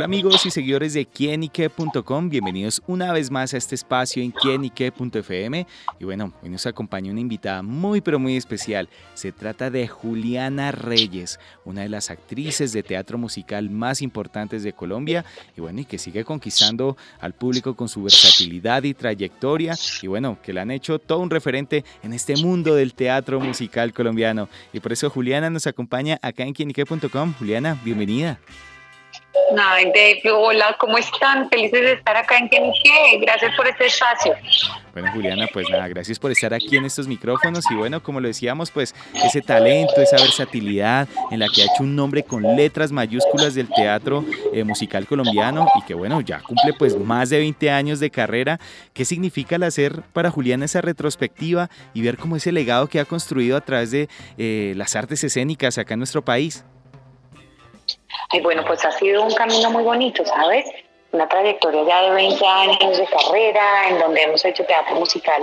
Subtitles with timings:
[0.00, 5.66] Hola amigos y seguidores de quienique.com, bienvenidos una vez más a este espacio en quienique.fm
[5.98, 8.88] y bueno, hoy nos acompaña una invitada muy pero muy especial.
[9.12, 14.72] Se trata de Juliana Reyes, una de las actrices de teatro musical más importantes de
[14.72, 20.38] Colombia y bueno, que sigue conquistando al público con su versatilidad y trayectoria y bueno,
[20.42, 24.48] que le han hecho todo un referente en este mundo del teatro musical colombiano.
[24.72, 27.34] Y por eso Juliana nos acompaña acá en quienique.com.
[27.38, 28.40] Juliana, bienvenida.
[30.32, 31.48] Hola, ¿cómo están?
[31.48, 33.18] Felices de estar acá en Kenique.
[33.20, 34.34] Gracias por este espacio.
[34.92, 38.26] Bueno, Juliana, pues nada, gracias por estar aquí en estos micrófonos y bueno, como lo
[38.26, 42.90] decíamos, pues ese talento, esa versatilidad en la que ha hecho un nombre con letras
[42.90, 47.70] mayúsculas del teatro eh, musical colombiano y que bueno, ya cumple pues más de 20
[47.70, 48.58] años de carrera.
[48.92, 53.04] ¿Qué significa el hacer para Juliana esa retrospectiva y ver cómo ese legado que ha
[53.04, 56.64] construido a través de eh, las artes escénicas acá en nuestro país?
[58.32, 60.64] Ay, bueno, pues ha sido un camino muy bonito, ¿sabes?
[61.12, 65.42] Una trayectoria ya de 20 años de carrera, en donde hemos hecho teatro musical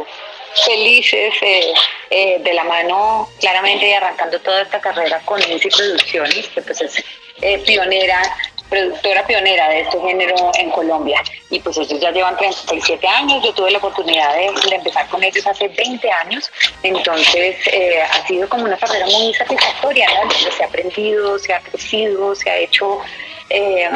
[0.66, 1.74] felices, eh,
[2.10, 6.80] eh, de la mano claramente y arrancando toda esta carrera con Easy Producciones, que pues
[6.80, 7.04] es
[7.42, 8.22] eh, pionera
[8.70, 11.22] productora pionera de este género en Colombia.
[11.50, 15.46] Y pues ellos ya llevan 37 años, yo tuve la oportunidad de, empezar con ellos
[15.48, 16.52] hace 20 años,
[16.84, 20.30] entonces eh, ha sido como una carrera muy satisfactoria, ¿no?
[20.32, 23.00] se ha aprendido, se ha crecido, se ha hecho
[23.50, 23.90] eh,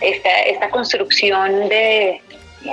[0.00, 2.20] esta, esta construcción de,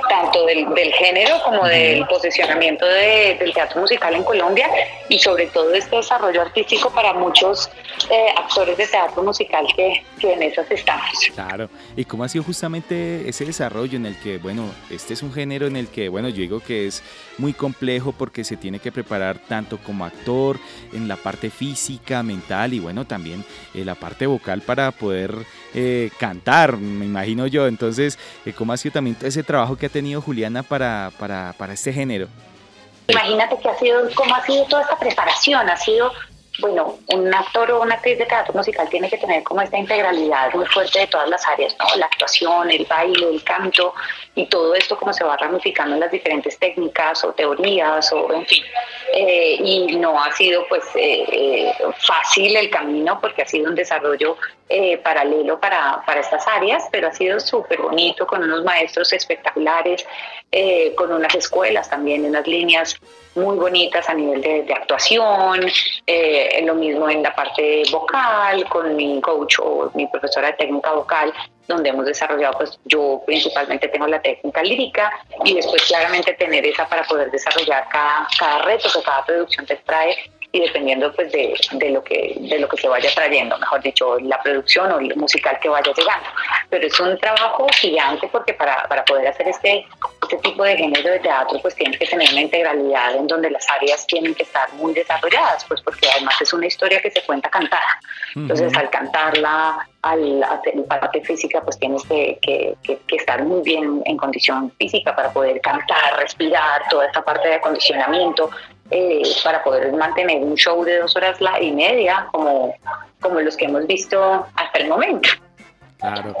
[0.08, 4.68] tanto del, género como del posicionamiento del teatro musical en Colombia
[5.08, 7.70] y sobre todo este desarrollo artístico para muchos
[8.10, 11.10] eh, actores de teatro musical que, que, en esas estamos.
[11.34, 15.32] Claro, y cómo ha sido justamente ese desarrollo en el que, bueno, este es un
[15.32, 17.02] género en el que, bueno, yo digo que es
[17.38, 20.58] muy complejo porque se tiene que preparar tanto como actor
[20.92, 25.34] en la parte física, mental y bueno, también en la parte vocal para poder
[25.74, 27.66] eh, cantar, me imagino yo.
[27.66, 31.72] Entonces, eh, ¿cómo ha sido también ese trabajo que ha tenido Juliana para, para, para
[31.72, 32.28] este género?
[33.08, 36.12] Imagínate que ha sido, cómo ha sido toda esta preparación, ha sido
[36.60, 40.52] bueno, un actor o una actriz de teatro musical tiene que tener como esta integralidad
[40.52, 41.96] muy fuerte de todas las áreas, ¿no?
[41.96, 43.94] La actuación, el baile, el canto
[44.34, 48.46] y todo esto como se va ramificando en las diferentes técnicas o teorías o en
[48.46, 48.62] fin.
[49.12, 53.74] Eh, y no ha sido pues eh, eh, fácil el camino porque ha sido un
[53.74, 54.36] desarrollo
[55.02, 60.06] paralelo para, para estas áreas, pero ha sido súper bonito con unos maestros espectaculares,
[60.94, 63.00] con unas escuelas también, unas líneas
[63.34, 65.60] muy bonitas a nivel de, actuación,
[66.06, 70.92] eh, lo mismo en la parte vocal, con mi coach o mi profesora de técnica
[70.92, 71.32] vocal,
[71.70, 75.10] donde hemos desarrollado, pues yo principalmente tengo la técnica lírica
[75.44, 79.76] y después claramente tener esa para poder desarrollar cada, cada reto que cada producción te
[79.76, 80.16] trae
[80.52, 84.18] y dependiendo pues de, de, lo que de lo que se vaya trayendo, mejor dicho,
[84.20, 86.28] la producción o el musical que vaya llegando.
[86.68, 89.86] Pero es un trabajo gigante porque para, para poder hacer este,
[90.30, 93.68] este tipo de género de teatro pues tienes que tener una integralidad en donde las
[93.68, 97.50] áreas tienen que estar muy desarrolladas, pues porque además es una historia que se cuenta
[97.50, 98.00] cantada.
[98.36, 104.02] Entonces al cantarla, al hacer parte física pues tienes que, que, que, estar muy bien
[104.04, 108.50] en condición física para poder cantar, respirar, toda esta parte de acondicionamiento,
[108.92, 112.74] eh, para poder mantener un show de dos horas y media como,
[113.20, 115.28] como los que hemos visto hasta el momento.
[116.00, 116.34] Claro.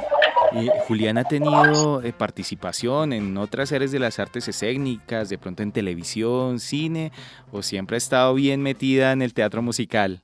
[0.52, 5.62] Y Julián ha tenido eh, participación en otras áreas de las artes escénicas, de pronto
[5.62, 7.12] en televisión, cine,
[7.52, 10.20] o siempre ha estado bien metida en el teatro musical.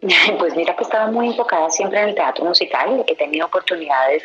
[0.38, 3.04] Pues mira que he estado muy enfocada siempre en el teatro musical.
[3.06, 4.22] He tenido oportunidades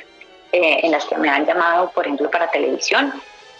[0.51, 3.13] eh, en las que me han llamado, por ejemplo, para televisión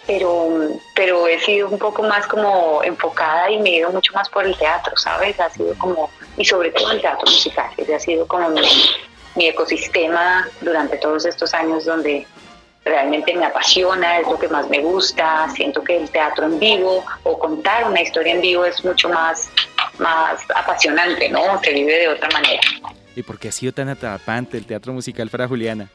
[0.06, 0.48] pero,
[0.94, 4.44] pero he sido un poco más como enfocada y me he ido mucho más por
[4.44, 5.38] el teatro, ¿sabes?
[5.38, 8.62] Ha sido como, y sobre todo el teatro musical, ese ha sido como mi,
[9.36, 12.26] mi ecosistema durante todos estos años donde
[12.84, 17.04] realmente me apasiona, es lo que más me gusta, siento que el teatro en vivo
[17.24, 19.50] o contar una historia en vivo es mucho más,
[19.98, 21.60] más apasionante, ¿no?
[21.62, 22.60] Se vive de otra manera.
[23.14, 25.88] ¿Y por qué ha sido tan atrapante el teatro musical para Juliana?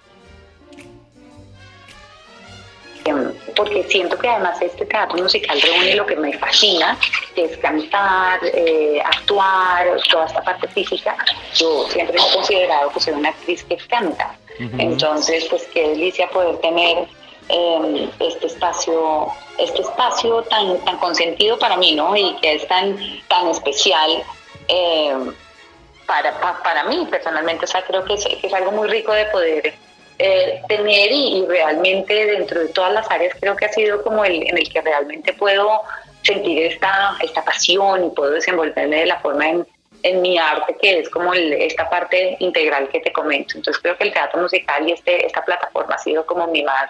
[3.56, 6.98] Porque siento que además este teatro musical reúne lo que me fascina,
[7.34, 11.16] que es cantar, eh, actuar, toda esta parte física.
[11.56, 14.36] Yo siempre me he considerado que soy una actriz que canta.
[14.78, 17.08] Entonces, pues qué delicia poder tener
[17.50, 19.28] em, este espacio,
[19.58, 22.16] este espacio tan, tan consentido para mí, ¿no?
[22.16, 22.98] Y que es tan,
[23.28, 24.24] tan especial.
[24.68, 25.34] Em,
[26.08, 29.26] para, para, mí personalmente, o sea, creo que es, que es algo muy rico de
[29.26, 29.74] poder
[30.20, 34.48] eh, tener y, realmente dentro de todas las áreas creo que ha sido como el
[34.48, 35.82] en el que realmente puedo
[36.22, 39.68] sentir esta, esta pasión y puedo desenvolverme de la forma en,
[40.04, 43.58] en mi arte, que es como esta parte integral que te comento.
[43.58, 46.90] Entonces creo que el teatro musical y este, esta plataforma ha sido como mi más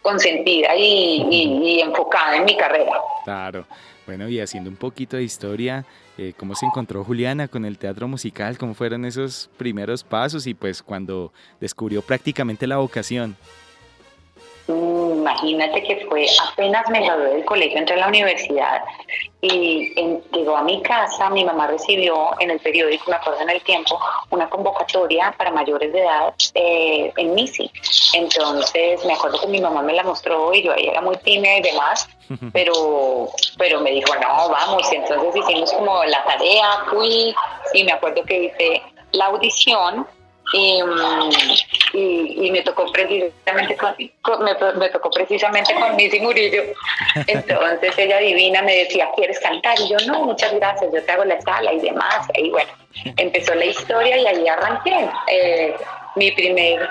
[0.00, 3.00] consentida y, y enfocada en mi carrera.
[3.24, 3.66] Claro.
[4.06, 5.84] Bueno, y haciendo un poquito de historia,
[6.22, 8.56] eh, ¿cómo se encontró Juliana con el teatro musical?
[8.56, 13.36] ¿Cómo fueron esos primeros pasos y pues cuando descubrió prácticamente la vocación?
[15.22, 18.82] Mm, imagínate que fue apenas me gradué del colegio, entré a la universidad
[19.40, 19.92] y
[20.32, 23.98] llegó a mi casa, mi mamá recibió en el periódico, me acuerdo en el tiempo,
[24.30, 27.70] una convocatoria para mayores de edad eh, en MISI.
[28.14, 31.58] Entonces me acuerdo que mi mamá me la mostró y yo ahí era muy tímida
[31.58, 32.08] y demás,
[32.52, 37.34] pero, pero me dijo, no, vamos, y entonces hicimos como la tarea, fui
[37.74, 38.82] y me acuerdo que hice
[39.12, 40.06] la audición
[40.52, 40.80] y,
[41.92, 46.62] me tocó precisamente con, me, tocó precisamente con Missy Murillo.
[47.26, 49.78] Entonces ella divina me decía, ¿quieres cantar?
[49.80, 52.26] Y yo, no, muchas gracias, yo te hago la sala y demás.
[52.34, 52.70] Y bueno,
[53.16, 55.08] empezó la historia y ahí arranqué.
[55.28, 55.74] Eh,
[56.16, 56.88] mi primer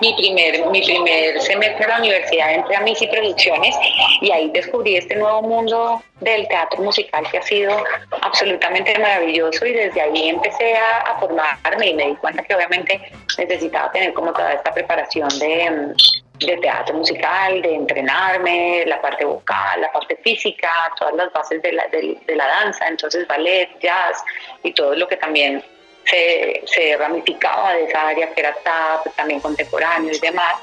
[0.00, 3.74] mi primer, mi primer semestre de la universidad entré a Missy Producciones
[4.20, 7.84] y ahí descubrí este nuevo mundo del teatro musical que ha sido
[8.20, 13.00] absolutamente maravilloso y desde ahí empecé a, formarme y me di cuenta que obviamente
[13.38, 15.94] necesitaba tener como toda esta preparación de,
[16.38, 21.72] de teatro musical, de entrenarme, la parte vocal, la parte física, todas las bases de
[21.72, 24.24] la, de la danza, entonces ballet, jazz
[24.62, 25.62] y todo lo que también
[26.04, 30.54] se, se ramificaba de esa área que era TAP, también contemporáneo y demás.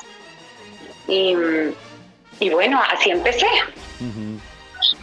[1.08, 1.36] Y,
[2.40, 3.48] y bueno, así empecé.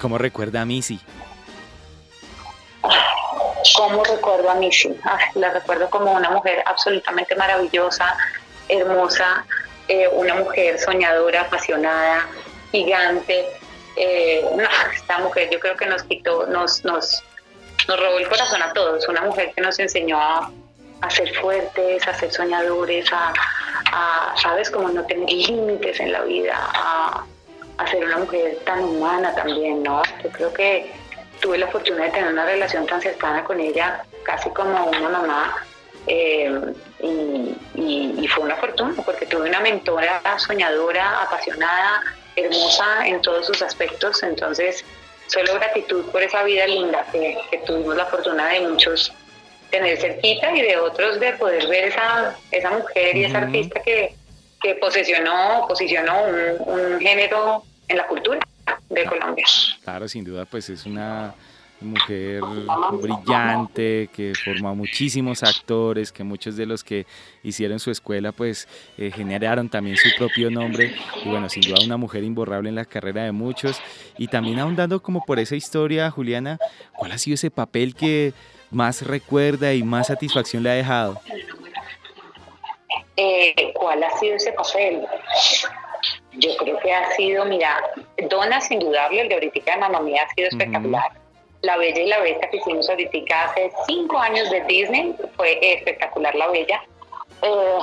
[0.00, 1.00] ¿Cómo recuerda a Missy?
[3.76, 4.96] ¿Cómo recuerdo a Missy?
[5.34, 8.16] la recuerdo como una mujer absolutamente maravillosa,
[8.68, 9.44] hermosa,
[9.88, 12.26] eh, una mujer soñadora, apasionada,
[12.70, 13.46] gigante.
[13.96, 14.44] Eh,
[14.94, 17.22] esta mujer yo creo que nos quitó, nos, nos,
[17.88, 19.06] nos robó el corazón a todos.
[19.08, 20.50] Una mujer que nos enseñó a,
[21.10, 24.70] ser fuertes, a ser soñadores, a, ¿sabes?
[24.70, 27.24] Como no tener límites en la vida, a,
[27.90, 30.02] ser una mujer tan humana también, ¿no?
[30.24, 30.92] Yo creo que
[31.40, 35.56] tuve la fortuna de tener una relación tan cercana con ella, casi como una mamá.
[36.08, 42.02] Eh, y, fue una fortuna porque tuve una mentora soñadora, apasionada,
[42.34, 44.22] hermosa en todos sus aspectos.
[44.22, 44.84] Entonces,
[45.26, 49.12] solo gratitud por esa vida linda que, tuvimos la fortuna de muchos
[49.70, 54.14] tener cerquita y de otros de poder ver esa, esa mujer y esa artista que,
[54.62, 56.22] que posesionó, posicionó
[56.60, 58.40] un género en la cultura
[58.88, 59.44] de Colombia.
[59.82, 61.34] Claro, sin duda, pues es una
[61.80, 62.42] mujer
[62.92, 67.06] brillante, que formó muchísimos actores, que muchos de los que
[67.42, 68.68] hicieron su escuela pues
[68.98, 70.94] eh, generaron también su propio nombre
[71.24, 73.80] y bueno, sin duda una mujer imborrable en la carrera de muchos
[74.16, 76.58] y también ahondando como por esa historia, Juliana,
[76.96, 78.32] ¿cuál ha sido ese papel que
[78.70, 81.20] más recuerda y más satisfacción le ha dejado?
[83.16, 85.06] Eh, ¿Cuál ha sido ese papel?
[86.32, 87.82] Yo creo que ha sido, mira,
[88.28, 91.25] Dona sin indudable, el de ahorita de Mamá Mía ha sido espectacular.
[91.62, 96.34] La Bella y la Bestia que hicimos ahorita hace cinco años de Disney, fue espectacular
[96.34, 96.82] La Bella.
[97.42, 97.78] Eh,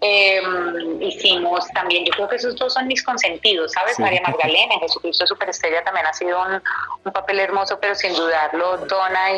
[0.00, 3.98] em, hicimos también, yo creo que esos dos son mis consentidos, ¿sabes?
[3.98, 9.32] María Magdalena, Jesucristo Superestrella también ha sido un, papel hermoso, pero sin dudarlo, Donna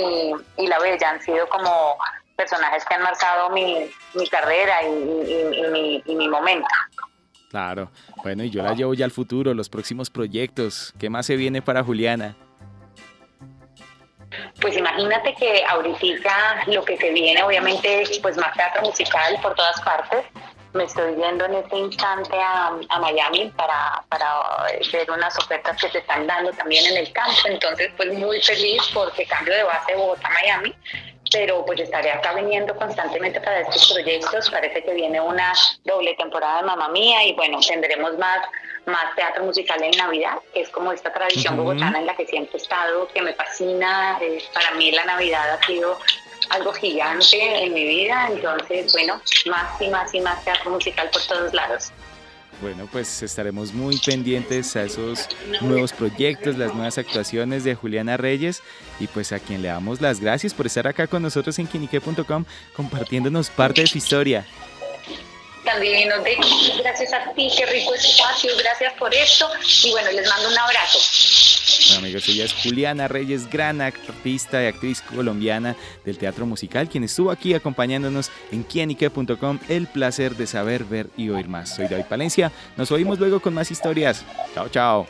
[0.56, 1.96] y, La Bella han sido como
[2.36, 3.90] personajes que han marcado mi,
[4.30, 6.68] carrera y, y mi momento.
[7.50, 7.90] Claro,
[8.22, 10.92] bueno, y yo la llevo ya al futuro, los próximos proyectos.
[10.98, 12.36] ¿Qué más se viene para Juliana?
[14.68, 19.54] Pues imagínate que ahorita lo que se viene obviamente es pues más teatro musical por
[19.54, 20.26] todas partes.
[20.74, 24.26] Me estoy yendo en este instante a, Miami para, para
[24.92, 27.32] ver unas ofertas que se están dando también en el campo.
[27.46, 30.74] Entonces pues muy feliz porque cambio de base de Bogotá a Miami
[31.30, 34.50] pero pues estaré acá viniendo constantemente para estos proyectos.
[34.50, 35.52] Parece que viene una
[35.84, 38.38] doble temporada de Mamá Mía y bueno, tendremos más,
[38.86, 42.58] más teatro musical en Navidad, que es como esta tradición bogotana en la que siempre
[42.58, 44.18] he estado, que me fascina.
[44.54, 45.98] para mí la Navidad ha sido
[46.50, 51.22] algo gigante en mi vida, entonces bueno, más y más y más teatro musical por
[51.26, 51.92] todos lados.
[52.60, 55.28] Bueno, pues estaremos muy pendientes a esos
[55.60, 58.62] nuevos proyectos, las nuevas actuaciones de Juliana Reyes
[58.98, 62.44] y pues a quien le damos las gracias por estar acá con nosotros en quinique.com
[62.74, 64.44] compartiéndonos parte de su historia.
[65.64, 66.24] También nos
[66.78, 69.48] gracias a ti, qué rico espacio, gracias por esto
[69.84, 70.98] y bueno, les mando un abrazo.
[71.88, 77.04] Bueno, amigos, ella es Juliana Reyes, gran artista y actriz colombiana del teatro musical, quien
[77.04, 79.58] estuvo aquí acompañándonos en quienique.com.
[79.68, 81.74] El placer de saber, ver y oír más.
[81.74, 82.52] Soy David Palencia.
[82.76, 84.22] Nos oímos luego con más historias.
[84.54, 85.06] Chao, chao.